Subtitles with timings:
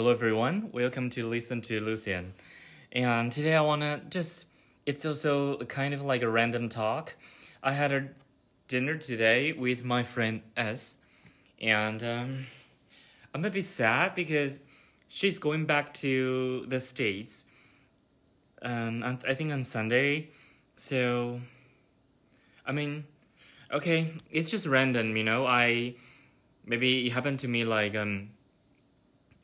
[0.00, 0.70] Hello, everyone.
[0.72, 2.32] Welcome to Listen to Lucian.
[2.90, 4.46] And today I want to just,
[4.86, 7.16] it's also kind of like a random talk.
[7.62, 8.08] I had a
[8.66, 10.96] dinner today with my friend S.
[11.60, 12.46] And um,
[13.34, 14.62] I'm a bit sad because
[15.06, 17.44] she's going back to the States.
[18.62, 20.30] Um, I think on Sunday.
[20.76, 21.42] So,
[22.64, 23.04] I mean,
[23.70, 25.44] okay, it's just random, you know.
[25.44, 25.96] I
[26.64, 28.30] maybe it happened to me like um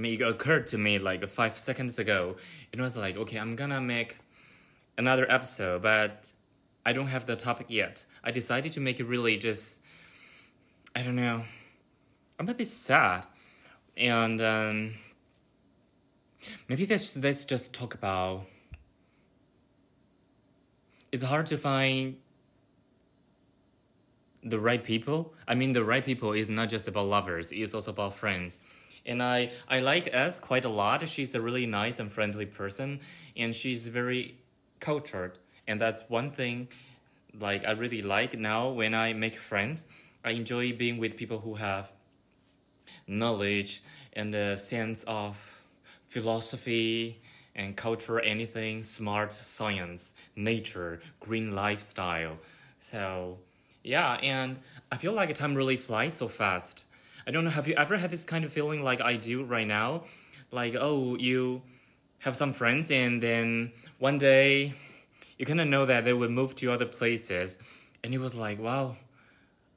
[0.00, 2.36] I mean, it occurred to me like five seconds ago.
[2.72, 4.16] It was like, okay, I'm gonna make
[4.96, 6.32] another episode, but
[6.86, 8.06] I don't have the topic yet.
[8.24, 9.82] I decided to make it really just,
[10.96, 11.42] I don't know,
[12.38, 13.26] I'm a bit sad.
[13.94, 14.94] And um,
[16.66, 18.46] maybe let's, let's just talk about.
[21.12, 22.16] It's hard to find
[24.42, 25.34] the right people.
[25.46, 28.60] I mean, the right people is not just about lovers, it's also about friends
[29.06, 31.06] and I I like S quite a lot.
[31.08, 33.00] She's a really nice and friendly person,
[33.36, 34.36] and she's very
[34.80, 36.68] cultured, and that's one thing.
[37.38, 39.86] Like I really like now when I make friends,
[40.24, 41.92] I enjoy being with people who have
[43.06, 45.60] knowledge and a sense of
[46.06, 47.20] philosophy
[47.54, 52.38] and culture, anything smart science, nature, green lifestyle.
[52.78, 53.38] So
[53.82, 54.58] yeah, and
[54.90, 56.84] I feel like time really flies so fast
[57.26, 59.66] I don't know, have you ever had this kind of feeling like I do right
[59.66, 60.04] now?
[60.50, 61.62] Like, oh, you
[62.20, 64.74] have some friends and then one day
[65.38, 67.58] you kind of know that they would move to other places.
[68.04, 68.96] And it was like, wow,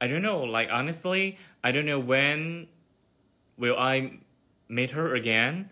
[0.00, 2.68] I don't know, like honestly, I don't know when
[3.56, 4.18] will I
[4.68, 5.68] meet her again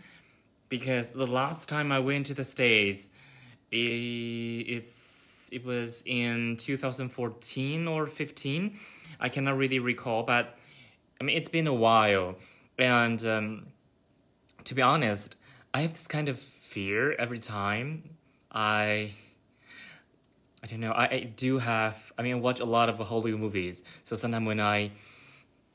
[0.69, 3.11] because the last time I went to the States,
[3.73, 8.79] it's it was in 2014 or 15.
[9.19, 10.57] I cannot really recall, but
[11.21, 12.37] I mean, it's been a while,
[12.79, 13.67] and um,
[14.65, 15.37] to be honest,
[15.75, 18.17] I have this kind of fear every time
[18.51, 19.13] I.
[20.63, 20.93] I don't know.
[20.93, 22.13] I, I do have.
[22.19, 24.93] I mean, I watch a lot of Hollywood movies, so sometimes when I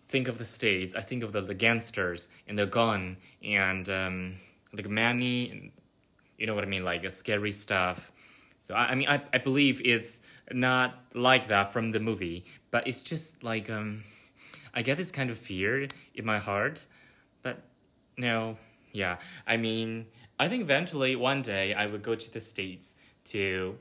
[0.07, 4.35] think of the states, I think of the, the gangsters and the gun and um,
[4.87, 5.71] many,
[6.37, 8.11] you know what I mean, like scary stuff.
[8.59, 10.21] So I, I mean, I, I believe it's
[10.51, 14.03] not like that from the movie, but it's just like um
[14.75, 16.85] I get this kind of fear in my heart,
[17.41, 17.63] but
[18.17, 18.57] no,
[18.91, 19.17] yeah.
[19.47, 22.93] I mean, I think eventually one day I would go to the States
[23.25, 23.77] to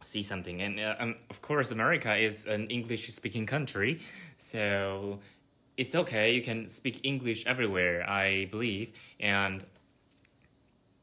[0.00, 0.62] see something.
[0.62, 4.00] And uh, um, of course, America is an English speaking country,
[4.36, 5.18] so
[5.76, 6.34] it's okay.
[6.34, 8.92] You can speak English everywhere, I believe.
[9.18, 9.64] And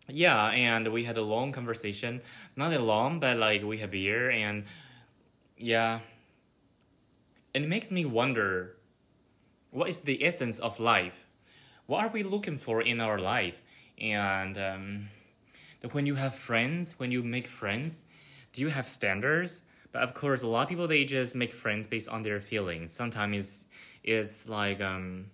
[0.07, 2.22] yeah, and we had a long conversation.
[2.55, 4.63] Not that long, but like we had beer and
[5.57, 5.99] yeah.
[7.53, 8.78] And it makes me wonder
[9.71, 11.25] what is the essence of life?
[11.85, 13.61] What are we looking for in our life?
[13.99, 15.07] And um,
[15.91, 18.03] when you have friends, when you make friends,
[18.53, 19.63] do you have standards?
[19.91, 22.91] But of course, a lot of people they just make friends based on their feelings.
[22.91, 23.65] Sometimes it's
[24.03, 25.31] it's like um,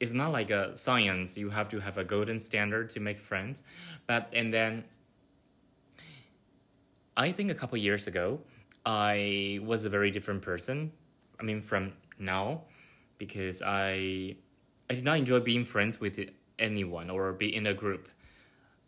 [0.00, 1.36] it's not like a science.
[1.36, 3.62] You have to have a golden standard to make friends.
[4.06, 4.84] But and then
[7.16, 8.40] I think a couple years ago,
[8.86, 10.92] I was a very different person.
[11.38, 12.62] I mean, from now,
[13.22, 14.34] because I
[14.90, 16.18] I did not enjoy being friends with
[16.58, 18.08] anyone or be in a group.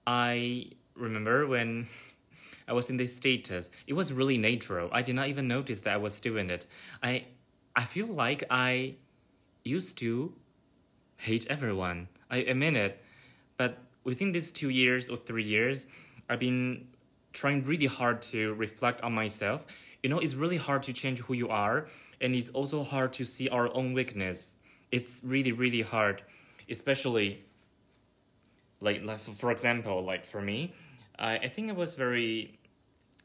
[0.09, 1.87] I remember when
[2.69, 4.89] I was in this status, it was really natural.
[4.91, 6.67] I did not even notice that I was doing it.
[7.01, 7.27] I
[7.77, 8.97] I feel like I
[9.63, 10.35] used to
[11.19, 12.09] hate everyone.
[12.29, 13.01] I admit it.
[13.57, 15.87] But within these two years or three years,
[16.29, 16.89] I've been
[17.33, 19.65] trying really hard to reflect on myself
[20.05, 21.87] you know it's really hard to change who you are
[22.21, 24.57] and it's also hard to see our own weakness.
[24.93, 26.23] It's really really hard
[26.71, 27.43] especially
[28.81, 30.75] like, like for example like for me
[31.19, 32.59] I, I think i was very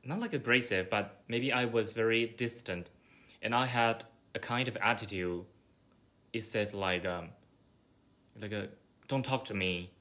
[0.03, 2.91] not like abrasive, but maybe i was very distant.
[3.41, 5.43] And i had a kind of attitude.
[6.31, 7.29] It says like um
[8.41, 8.69] like a
[9.09, 9.91] don't talk to me.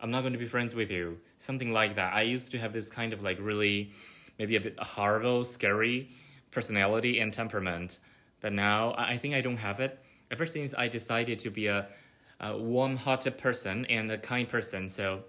[0.00, 1.20] I'm not going to be friends with you.
[1.38, 2.12] Something like that.
[2.12, 3.92] I used to have this kind of like really
[4.38, 6.10] maybe a bit horrible, scary
[6.50, 7.98] personality and temperament.
[8.40, 9.98] But now I think I don't have it.
[10.30, 11.88] Ever since I decided to be a,
[12.40, 15.24] a warm-hearted person and a kind person, so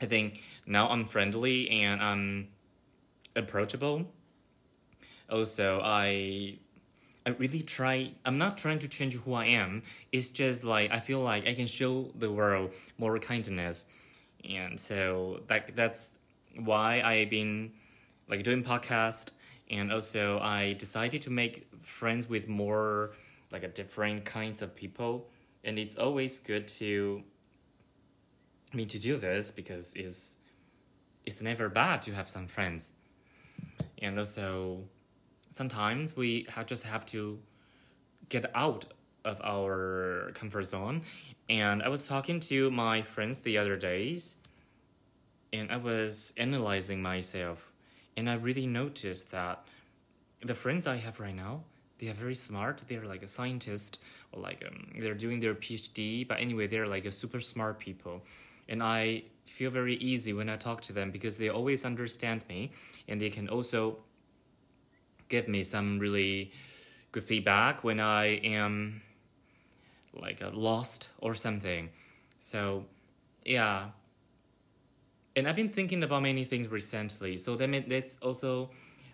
[0.00, 2.48] I think now I'm friendly and I'm
[3.36, 4.06] approachable.
[5.30, 6.58] Also, I
[7.24, 8.12] I really try.
[8.24, 9.82] I'm not trying to change who I am.
[10.10, 13.84] It's just like I feel like I can show the world more kindness,
[14.44, 16.10] and so like that's
[16.56, 17.72] why I've been
[18.32, 19.32] like doing podcast
[19.70, 23.12] and also I decided to make friends with more
[23.50, 25.28] like a different kinds of people.
[25.64, 27.22] And it's always good to
[28.72, 30.38] me to do this because it's
[31.26, 32.92] it's never bad to have some friends,
[34.00, 34.80] and also
[35.50, 37.38] sometimes we have just have to
[38.28, 38.86] get out
[39.24, 41.02] of our comfort zone.
[41.48, 44.36] And I was talking to my friends the other days,
[45.52, 47.71] and I was analyzing myself,
[48.16, 49.64] and I really noticed that
[50.40, 51.62] the friends I have right now,
[51.98, 52.82] they are very smart.
[52.88, 54.00] They're like a scientist
[54.32, 56.26] or like um, they're doing their PhD.
[56.26, 58.22] But anyway, they're like a super smart people,
[58.68, 62.72] and I feel very easy when I talk to them because they always understand me,
[63.08, 63.98] and they can also
[65.28, 66.52] give me some really
[67.12, 69.02] good feedback when I am
[70.14, 71.90] like uh, lost or something.
[72.38, 72.84] So,
[73.44, 73.90] yeah.
[75.34, 77.38] And I've been thinking about many things recently.
[77.38, 78.70] So that may, that's also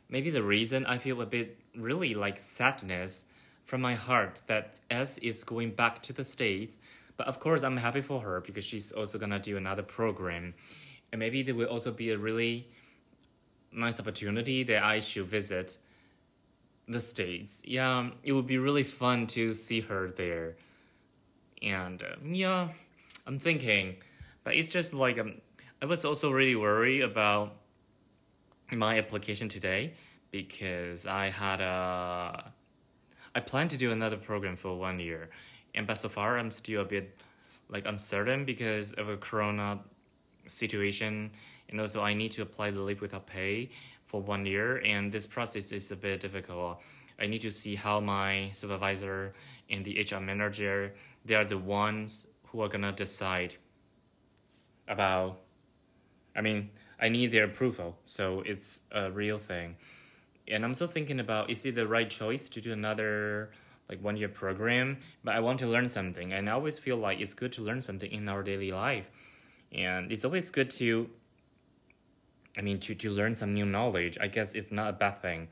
[0.08, 3.26] maybe the reason I feel a bit really like sadness
[3.62, 6.78] from my heart that S is going back to the States.
[7.16, 10.54] But of course, I'm happy for her because she's also gonna do another program.
[11.12, 12.68] And maybe there will also be a really
[13.72, 15.78] nice opportunity that I should visit
[16.88, 17.62] the States.
[17.64, 20.56] Yeah, it would be really fun to see her there.
[21.62, 22.68] And uh, yeah,
[23.26, 23.96] I'm thinking,
[24.44, 25.34] but it's just like um,
[25.80, 27.54] I was also really worried about
[28.76, 29.94] my application today
[30.32, 32.52] because I had a
[33.32, 35.30] I plan to do another program for one year,
[35.76, 37.22] and but so far I'm still a bit
[37.68, 39.78] like uncertain because of a corona
[40.48, 41.30] situation,
[41.68, 43.70] and also I need to apply the leave without pay
[44.04, 46.82] for one year, and this process is a bit difficult.
[47.20, 49.32] I need to see how my supervisor
[49.70, 50.94] and the HR manager
[51.24, 53.54] they are the ones who are gonna decide
[54.88, 55.38] about.
[56.38, 56.70] I mean,
[57.00, 59.74] I need their approval, so it's a real thing.
[60.46, 63.50] And I'm still thinking about is it the right choice to do another
[63.90, 64.98] like one year program?
[65.24, 67.80] But I want to learn something, and I always feel like it's good to learn
[67.80, 69.06] something in our daily life,
[69.72, 71.10] and it's always good to.
[72.56, 74.16] I mean, to to learn some new knowledge.
[74.20, 75.48] I guess it's not a bad thing,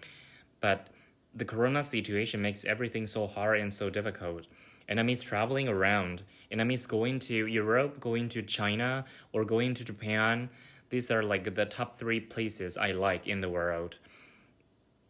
[0.61, 0.89] but
[1.35, 4.47] the corona situation makes everything so hard and so difficult.
[4.89, 6.23] And I miss traveling around.
[6.51, 10.49] And I miss going to Europe, going to China, or going to Japan.
[10.91, 13.99] These are like the top three places I like in the world.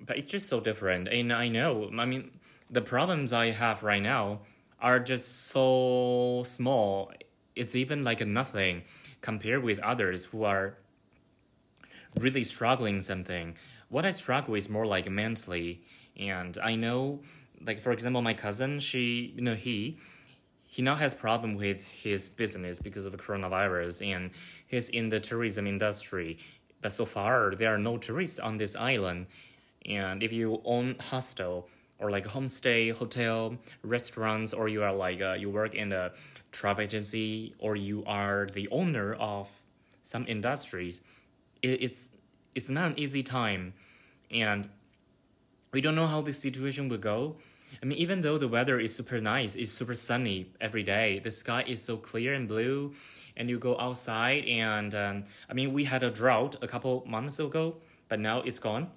[0.00, 1.08] But it's just so different.
[1.08, 2.30] And I know, I mean,
[2.70, 4.40] the problems I have right now
[4.80, 7.12] are just so small.
[7.54, 8.82] It's even like nothing
[9.20, 10.76] compared with others who are
[12.18, 13.56] really struggling something.
[13.88, 15.82] What I struggle is more like mentally
[16.18, 17.20] and I know,
[17.64, 19.98] like for example, my cousin, she, you know, he,
[20.66, 24.30] he now has problem with his business because of the coronavirus, and
[24.66, 26.38] he's in the tourism industry.
[26.80, 29.26] But so far, there are no tourists on this island,
[29.86, 31.68] and if you own hostel
[31.98, 36.12] or like homestay, hotel, restaurants, or you are like uh, you work in a
[36.52, 39.48] travel agency, or you are the owner of
[40.02, 41.00] some industries,
[41.62, 42.10] it, it's
[42.54, 43.72] it's not an easy time,
[44.30, 44.68] and
[45.72, 47.36] we don't know how this situation will go.
[47.82, 51.18] I mean, even though the weather is super nice, it's super sunny every day.
[51.18, 52.94] The sky is so clear and blue,
[53.36, 57.38] and you go outside, and um, I mean, we had a drought a couple months
[57.38, 57.76] ago,
[58.08, 58.90] but now it's gone.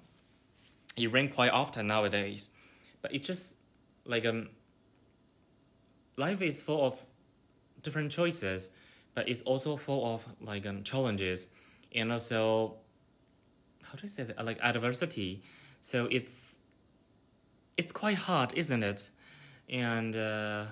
[0.96, 2.50] It rains quite often nowadays,
[3.02, 3.56] but it's just
[4.04, 4.48] like um,
[6.16, 7.02] life is full of
[7.82, 8.70] different choices,
[9.14, 11.48] but it's also full of like um challenges,
[11.94, 12.76] and also
[13.82, 15.42] how do I say that like adversity.
[15.80, 16.58] So it's
[17.76, 19.10] it's quite hard, isn't it?
[19.68, 20.66] And uh,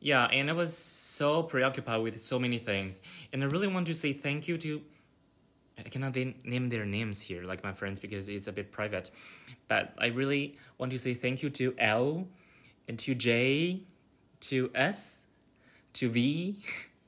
[0.00, 3.94] yeah, and I was so preoccupied with so many things, and I really want to
[3.94, 4.82] say thank you to.
[5.78, 9.10] I cannot name their names here, like my friends, because it's a bit private.
[9.68, 12.26] But I really want to say thank you to L,
[12.88, 13.82] and to J,
[14.40, 15.26] to S,
[15.94, 16.62] to V.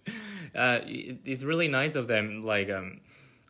[0.55, 2.45] uh, it's really nice of them.
[2.45, 3.01] Like, um,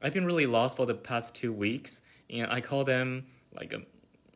[0.03, 2.01] I've been really lost for the past two weeks,
[2.31, 3.85] and I call them like um,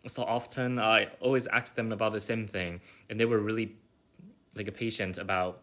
[0.06, 3.76] so often I always ask them about the same thing, and they were really
[4.54, 5.60] like patient about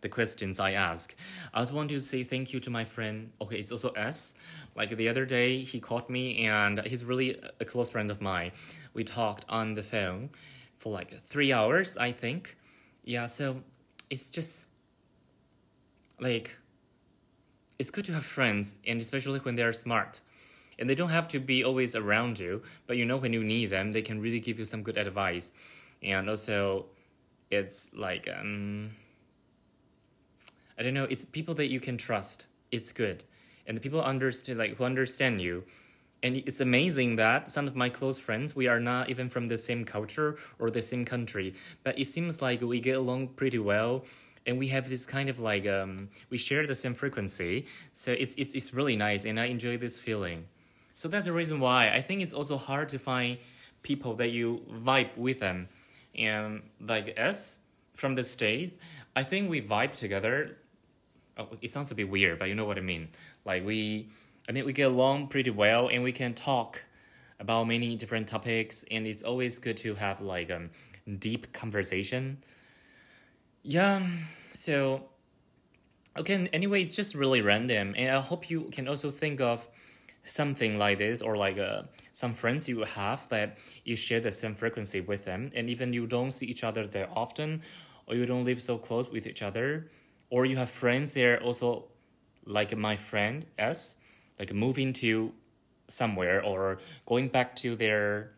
[0.00, 1.14] the questions I ask.
[1.54, 3.32] I also want to say thank you to my friend.
[3.40, 4.34] Okay, it's also S.
[4.76, 8.52] Like the other day, he called me, and he's really a close friend of mine.
[8.92, 10.30] We talked on the phone
[10.76, 12.56] for like three hours, I think.
[13.02, 13.62] Yeah, so
[14.10, 14.68] it's just
[16.20, 16.58] like
[17.78, 20.20] it's good to have friends, and especially when they're smart
[20.78, 23.66] and they don't have to be always around you but you know when you need
[23.66, 25.52] them they can really give you some good advice.
[26.02, 26.86] And also
[27.50, 28.90] it's like um
[30.78, 32.46] i don't know it's people that you can trust.
[32.70, 33.24] It's good.
[33.66, 35.64] And the people understand like who understand you.
[36.22, 39.58] And it's amazing that some of my close friends we are not even from the
[39.58, 41.54] same culture or the same country.
[41.84, 44.04] But it seems like we get along pretty well.
[44.46, 47.66] And we have this kind of like um we share the same frequency.
[47.92, 49.24] So it's it's, it's really nice.
[49.24, 50.46] And i enjoy this feeling
[50.94, 51.90] so that's the reason why.
[51.90, 53.38] I think it's also hard to find
[53.82, 55.68] people that you vibe with them.
[56.16, 57.58] And like us
[57.94, 58.76] from the states
[59.16, 60.56] i think we vibe together.
[61.36, 63.08] Oh, it sounds a bit weird but you know what i mean.
[63.44, 64.08] Like we
[64.48, 66.84] i mean we get along pretty well and we can talk
[67.40, 70.70] about many different topics and it's always good to have like um
[71.18, 72.38] deep conversation.
[73.62, 74.06] Yeah,
[74.52, 75.08] so
[76.16, 79.68] okay, anyway, it's just really random, and I hope you can also think of
[80.24, 84.54] something like this or like uh, some friends you have that you share the same
[84.54, 87.62] frequency with them, and even you don't see each other that often,
[88.06, 89.90] or you don't live so close with each other,
[90.30, 91.84] or you have friends there also
[92.46, 93.96] like my friend S,
[94.38, 95.32] like moving to
[95.88, 98.32] somewhere or going back to their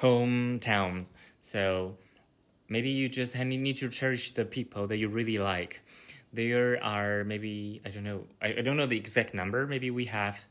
[0.00, 1.10] hometowns.
[1.40, 1.96] So
[2.68, 5.82] maybe you just need to cherish the people that you really like
[6.36, 9.66] there are maybe i don't know I, I don't know the exact number.
[9.66, 10.44] Maybe we have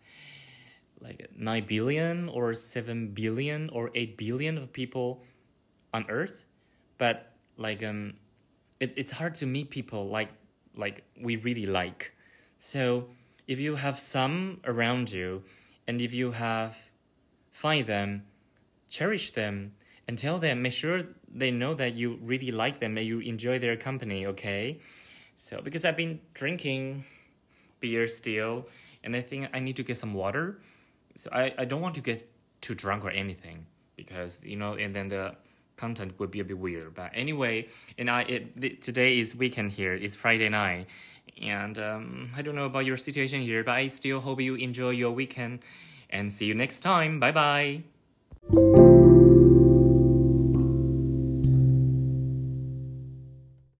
[1.00, 5.24] like 9 billion or 7 billion or 8 billion of people
[5.94, 6.46] on earth.
[6.98, 8.14] But like um
[8.80, 10.30] it's it's hard to meet people like
[10.76, 12.14] like we really like.
[12.60, 13.08] So
[13.48, 15.44] if you have some around you
[15.88, 16.76] and if you have
[17.52, 18.26] find them
[18.90, 19.74] cherish them
[20.08, 21.00] and tell them make sure
[21.34, 24.80] they know that you really like them and you enjoy their company okay
[25.36, 27.04] so because i've been drinking
[27.80, 28.66] beer still
[29.04, 30.60] and i think i need to get some water.
[31.16, 32.28] So i, I don't want to get
[32.62, 33.66] too drunk or anything
[33.96, 35.36] because you know and then the
[35.78, 36.94] content would be a bit weird.
[36.96, 40.88] But anyway and i it, today is weekend here it's friday night
[41.42, 44.92] and um, i don't know about your situation here but i still hope you enjoy
[44.92, 45.60] your weekend
[46.10, 47.20] and see you next time.
[47.20, 48.84] Bye bye